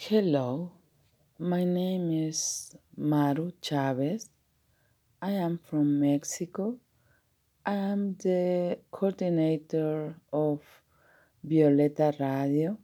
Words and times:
Hello, 0.00 0.70
my 1.40 1.64
name 1.64 2.12
is 2.12 2.72
Maru 2.96 3.50
Chavez. 3.60 4.30
I 5.20 5.32
am 5.32 5.58
from 5.58 5.98
Mexico. 5.98 6.76
I 7.66 7.74
am 7.74 8.14
the 8.14 8.78
coordinator 8.92 10.14
of 10.32 10.62
Violeta 11.44 12.14
Radio. 12.20 12.78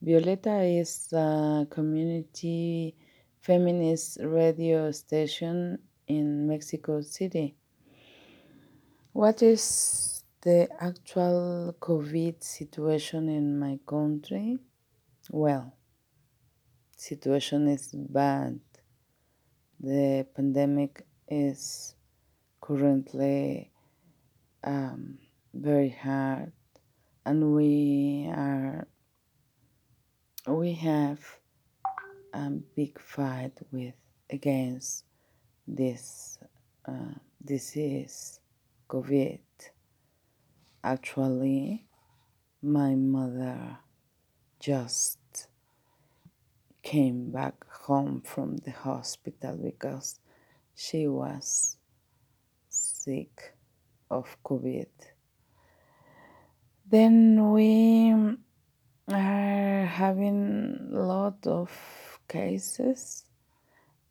Violeta 0.00 0.80
is 0.80 1.12
a 1.12 1.66
community 1.68 2.94
feminist 3.40 4.18
radio 4.22 4.92
station 4.92 5.80
in 6.06 6.46
Mexico 6.46 7.00
City. 7.00 7.56
What 9.12 9.42
is 9.42 10.22
the 10.42 10.68
actual 10.78 11.74
COVID 11.80 12.44
situation 12.44 13.28
in 13.28 13.58
my 13.58 13.80
country? 13.84 14.56
Well, 15.32 15.77
situation 16.98 17.68
is 17.68 17.92
bad. 17.94 18.58
The 19.80 20.26
pandemic 20.34 21.06
is 21.28 21.94
currently 22.60 23.70
um, 24.64 25.18
very 25.54 25.90
hard, 25.90 26.52
and 27.24 27.54
we 27.54 28.28
are 28.34 28.88
we 30.46 30.72
have 30.72 31.20
a 32.32 32.50
big 32.50 33.00
fight 33.00 33.52
with 33.70 33.94
against 34.30 35.04
this 35.66 36.38
uh, 36.86 37.14
disease, 37.44 38.40
COVID. 38.88 39.38
Actually, 40.82 41.86
my 42.62 42.94
mother 42.94 43.78
just 44.58 45.18
came 46.88 47.30
back 47.30 47.66
home 47.84 48.22
from 48.24 48.56
the 48.64 48.70
hospital 48.70 49.54
because 49.62 50.20
she 50.74 51.06
was 51.06 51.76
sick 52.70 53.54
of 54.10 54.38
COVID. 54.42 54.88
Then 56.90 57.52
we 57.52 58.14
are 59.12 59.84
having 59.84 60.88
a 60.94 60.98
lot 60.98 61.46
of 61.46 61.68
cases 62.26 63.24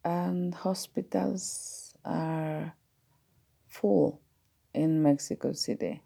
and 0.05 0.53
hospitals 0.53 1.97
are 2.05 2.75
full 3.67 4.21
in 4.75 5.01
Mexico 5.01 5.51
City. 5.53 6.03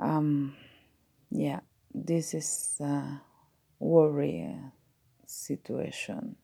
Um, 0.00 0.56
yeah, 1.30 1.60
this 1.94 2.34
is 2.34 2.80
a 2.80 3.22
worry 3.78 4.56
situation. 5.30 6.36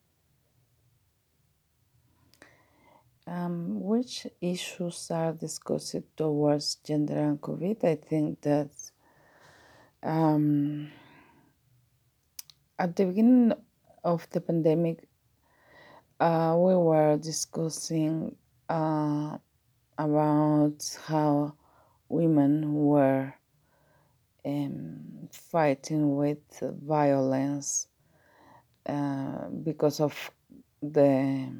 Um, 3.25 3.81
which 3.81 4.25
issues 4.39 5.11
are 5.11 5.33
discussed 5.33 6.15
towards 6.15 6.75
gender 6.75 7.17
and 7.17 7.41
COVID? 7.41 7.83
I 7.83 7.95
think 7.95 8.39
that 8.41 8.71
um, 10.01 10.89
at 12.79 12.95
the 12.95 13.05
beginning 13.05 13.53
of 14.03 14.29
the 14.29 14.39
pandemic, 14.39 15.09
uh, 16.19 16.55
we 16.57 16.75
were 16.75 17.17
discussing 17.17 18.35
uh, 18.69 19.37
about 19.97 20.97
how 21.05 21.53
women 22.07 22.73
were 22.73 23.33
um, 24.45 25.27
fighting 25.31 26.15
with 26.15 26.39
violence 26.61 27.87
uh, 28.87 29.49
because 29.49 29.99
of 29.99 30.31
the 30.81 31.51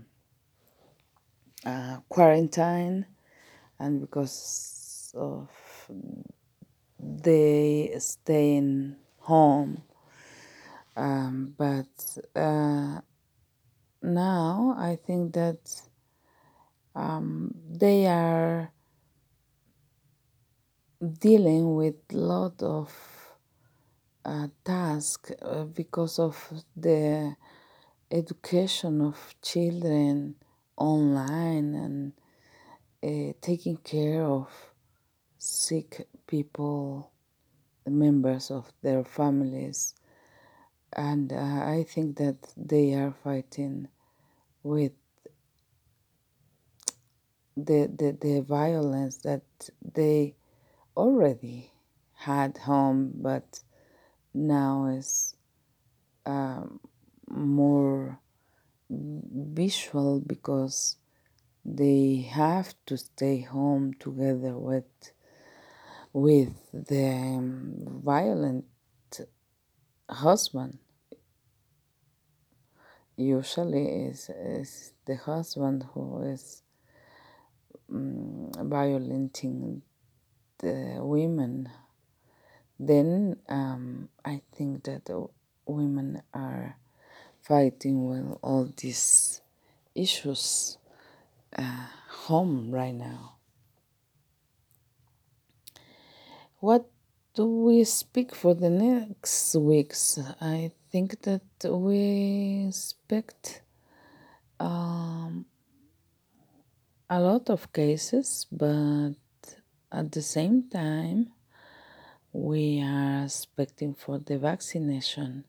uh, 1.66 1.97
quarantine 2.09 3.06
and 3.80 4.02
because 4.02 5.14
of 5.17 5.49
they 6.99 7.95
staying 7.99 8.95
home. 9.20 9.83
Um, 10.95 11.54
but 11.58 12.17
uh, 12.36 13.02
now 14.02 14.76
I 14.77 14.95
think 14.95 15.33
that 15.33 15.82
um, 16.95 17.54
they 17.70 18.05
are 18.08 18.71
dealing 21.20 21.76
with 21.76 21.95
lot 22.11 22.61
of 22.61 22.92
uh, 24.27 24.48
tasks 24.65 25.32
uh, 25.42 25.64
because 25.64 26.20
of 26.20 26.36
the 26.76 27.33
education 28.11 29.02
of 29.02 29.36
children 29.42 30.36
online 30.76 31.73
and 31.73 32.14
uh, 33.04 33.33
taking 33.42 33.77
care 33.77 34.23
of 34.23 34.49
sick 35.37 36.08
people, 36.27 37.10
members 37.86 38.52
of 38.52 38.71
their 38.82 39.04
families. 39.04 39.95
And 40.92 41.32
uh, 41.32 41.37
I 41.37 41.86
think 41.87 42.17
that 42.17 42.54
they 42.58 42.93
are 42.95 43.14
fighting 43.23 43.87
with 44.61 44.92
the, 47.55 47.89
the, 47.98 48.17
the 48.20 48.42
violence 48.42 49.17
that 49.17 49.43
they 49.93 50.36
already 50.98 51.71
had 52.16 52.58
home, 52.58 53.14
but 53.16 53.61
now 54.33 54.88
is 54.88 55.36
um, 56.26 56.80
more 57.30 58.20
visual 58.89 60.20
because 60.20 60.98
they 61.65 62.27
have 62.32 62.73
to 62.86 62.98
stay 62.98 63.42
home 63.42 63.93
together 63.99 64.58
with 64.58 64.86
with 66.14 66.54
the 66.73 67.10
um, 67.10 68.02
violent 68.04 68.66
husband. 70.10 70.80
Usually 73.16 74.05
is, 74.05 74.30
is 74.30 74.93
the 75.05 75.16
husband 75.16 75.86
who 75.93 76.21
is 76.23 76.64
um, 77.92 78.52
violenting 78.58 79.82
the 80.60 80.98
women 80.99 81.70
then 82.80 83.38
um, 83.49 84.10
i 84.26 84.42
think 84.54 84.83
that 84.83 85.10
women 85.65 86.21
are 86.33 86.77
fighting 87.42 88.08
with 88.08 88.38
all 88.42 88.71
these 88.77 89.42
issues 89.95 90.77
uh, 91.58 91.87
home 92.10 92.71
right 92.71 92.95
now 92.95 93.37
What 96.60 96.89
do 97.36 97.45
we 97.45 97.83
speak 97.83 98.33
for 98.33 98.55
the 98.55 98.71
next 98.71 99.54
weeks? 99.54 100.17
I 100.42 100.71
think 100.92 101.21
that 101.21 101.43
we 101.64 102.66
expect 102.67 103.61
um, 104.60 105.45
a 107.08 107.20
lot 107.21 107.52
of 107.52 107.71
cases, 107.71 108.48
but 108.52 109.14
at 109.92 110.11
the 110.11 110.23
same 110.23 110.67
time, 110.67 111.32
we 112.37 112.80
are 112.83 113.23
expecting 113.23 113.95
for 113.95 114.20
the 114.20 114.37
vaccination. 114.37 115.43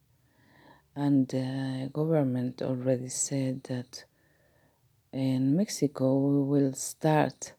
And 0.96 1.28
the 1.28 1.90
government 1.92 2.62
already 2.62 3.10
said 3.10 3.64
that 3.64 4.04
in 5.12 5.54
Mexico 5.54 6.16
we 6.16 6.42
will 6.42 6.72
start 6.72 7.52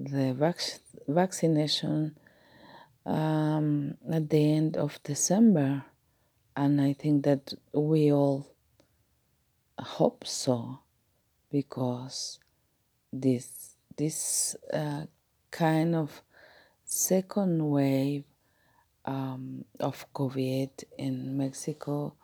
the 0.00 0.34
vac- 0.34 0.80
vaccination 1.06 2.16
um, 3.06 3.94
at 4.10 4.28
the 4.28 4.52
end 4.52 4.76
of 4.76 5.00
December, 5.04 5.84
and 6.56 6.80
I 6.80 6.92
think 6.94 7.24
that 7.24 7.54
we 7.72 8.12
all 8.12 8.48
hope 9.78 10.26
so 10.26 10.80
because 11.52 12.40
this 13.12 13.76
this 13.96 14.56
uh, 14.72 15.04
kind 15.50 15.94
of 15.94 16.22
second 16.84 17.70
wave 17.70 18.24
um, 19.10 19.64
of 19.80 20.06
COVID 20.14 20.70
in 20.96 21.36
Mexico 21.36 22.14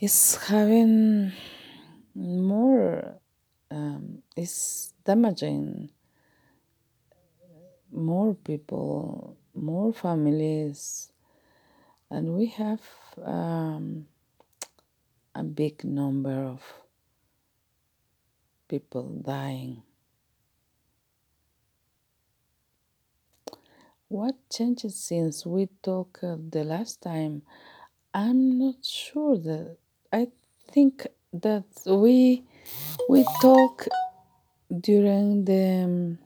is 0.00 0.34
having 0.50 1.32
more 2.14 3.14
um, 3.70 4.22
is 4.36 4.92
damaging 5.04 5.90
more 7.92 8.34
people 8.34 9.36
more 9.54 9.92
families, 9.92 11.12
and 12.10 12.34
we 12.34 12.46
have 12.46 12.82
um, 13.22 14.06
a 15.34 15.42
big 15.42 15.84
number 15.84 16.34
of 16.34 16.62
people 18.68 19.06
dying. 19.22 19.82
What 24.10 24.34
changes 24.50 24.96
since 24.96 25.46
we 25.46 25.68
talked 25.84 26.22
the 26.22 26.64
last 26.64 27.00
time? 27.00 27.42
I'm 28.12 28.58
not 28.58 28.84
sure 28.84 29.38
that 29.38 29.76
I 30.12 30.26
think 30.66 31.06
that 31.32 31.66
we 31.86 32.42
we 33.08 33.24
talk 33.40 33.86
during 34.80 35.44
the 35.44 36.18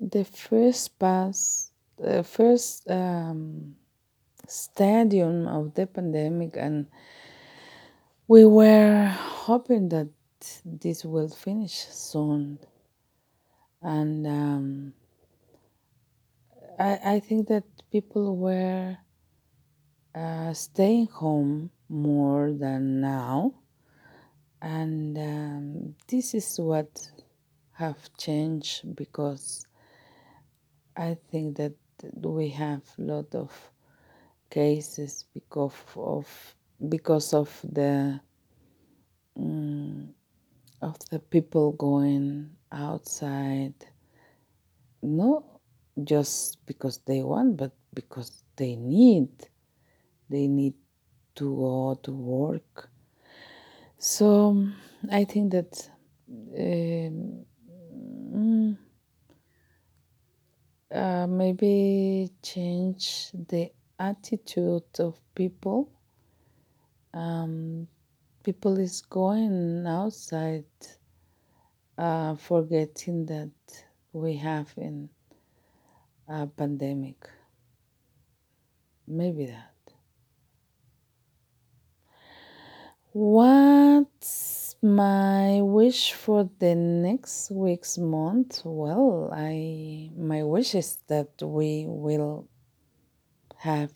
the 0.00 0.24
first 0.24 0.98
pass 0.98 1.70
the 1.98 2.24
first 2.24 2.90
um, 2.90 3.76
stadium 4.48 5.46
of 5.46 5.72
the 5.74 5.86
pandemic 5.86 6.56
and 6.56 6.88
we 8.26 8.44
were 8.44 9.06
hoping 9.06 9.88
that 9.90 10.08
this 10.64 11.04
will 11.04 11.28
finish 11.28 11.86
soon 11.90 12.58
and 13.82 14.26
um, 14.26 14.87
I, 17.12 17.20
think 17.20 17.48
that 17.48 17.64
people 17.90 18.36
were 18.36 18.96
uh, 20.14 20.52
staying 20.52 21.06
home 21.06 21.70
more 21.88 22.52
than 22.52 23.00
now. 23.00 23.54
And 24.60 25.16
um, 25.16 25.94
this 26.08 26.34
is 26.34 26.58
what 26.58 27.10
have 27.72 28.10
changed 28.18 28.96
because 28.96 29.64
i 30.96 31.16
think 31.30 31.56
that 31.56 31.74
we 32.24 32.48
have 32.48 32.82
a 32.98 33.02
lot 33.02 33.32
of 33.36 33.52
cases 34.50 35.26
because 35.32 35.72
of 35.96 36.56
because 36.88 37.32
of 37.32 37.48
the 37.62 38.20
um, 39.36 40.08
of 40.82 40.96
the 41.10 41.18
people 41.18 41.72
going 41.72 42.50
outside. 42.72 43.74
Not 45.02 45.44
just 46.04 46.64
because 46.66 46.98
they 47.06 47.22
want 47.22 47.56
but 47.56 47.72
because 47.94 48.42
they 48.56 48.76
need. 48.76 49.30
They 50.30 50.46
need 50.46 50.74
to 51.36 51.56
go 51.56 51.98
to 52.02 52.12
work. 52.12 52.90
So 53.98 54.66
i 55.10 55.24
think 55.24 55.52
that 55.52 55.90
um, 56.58 57.44
mm, 58.34 58.76
uh, 60.92 61.26
maybe 61.26 62.30
change 62.42 63.30
the 63.48 63.70
attitude 63.98 64.84
of 64.98 65.18
people. 65.34 65.90
Um, 67.14 67.88
people 68.44 68.78
is 68.78 69.02
going 69.02 69.84
outside 69.86 70.64
uh, 71.96 72.36
forgetting 72.36 73.26
that 73.26 73.50
we 74.12 74.36
have 74.36 74.72
in 74.76 75.08
a 76.28 76.46
pandemic. 76.46 77.28
Maybe 79.06 79.46
that. 79.46 79.72
What's 83.12 84.76
my 84.82 85.60
wish 85.62 86.12
for 86.12 86.48
the 86.58 86.74
next 86.74 87.50
week's 87.50 87.98
month? 87.98 88.62
Well 88.64 89.30
i 89.32 90.10
my 90.16 90.42
wish 90.44 90.74
is 90.74 90.98
that 91.08 91.30
we 91.42 91.86
will 91.88 92.46
have 93.56 93.90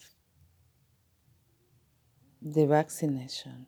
the 2.40 2.66
vaccination 2.66 3.66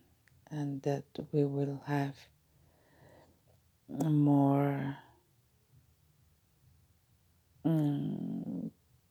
and 0.49 0.81
that 0.81 1.05
we 1.31 1.45
will 1.45 1.81
have 1.85 2.15
more 3.87 4.97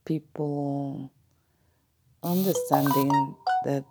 people 0.05 1.11
understanding 2.23 3.35
that 3.65 3.85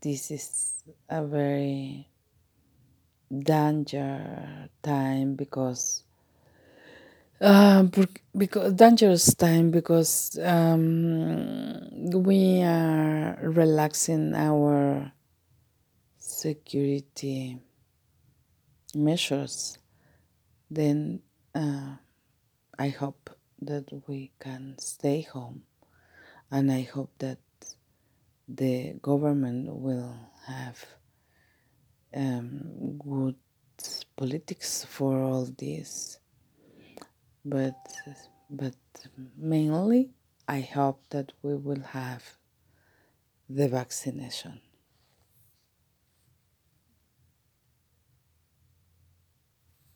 this 0.00 0.30
is 0.30 0.82
a 1.08 1.24
very 1.24 2.08
danger 3.32 4.68
time 4.82 5.34
because 5.34 6.04
uh, 7.40 7.82
because 8.36 8.72
dangerous 8.74 9.34
time 9.34 9.70
because 9.70 10.38
um, 10.42 11.88
we 12.22 12.62
are 12.62 13.36
relaxing 13.42 14.34
our 14.34 15.12
security 16.18 17.58
measures. 18.94 19.78
Then 20.70 21.20
uh, 21.54 21.96
I 22.78 22.88
hope 22.88 23.30
that 23.66 23.86
we 24.06 24.32
can 24.40 24.76
stay 24.78 25.22
home. 25.22 25.62
And 26.50 26.70
I 26.70 26.82
hope 26.82 27.12
that 27.18 27.38
the 28.48 28.94
government 29.00 29.72
will 29.72 30.14
have 30.46 30.84
um, 32.14 32.98
good 32.98 33.36
politics 34.16 34.84
for 34.88 35.22
all 35.22 35.48
this. 35.58 36.18
But 37.44 37.76
but 38.50 38.76
mainly 39.36 40.10
I 40.46 40.60
hope 40.60 41.02
that 41.10 41.32
we 41.42 41.56
will 41.56 41.82
have 41.82 42.22
the 43.48 43.68
vaccination 43.68 44.60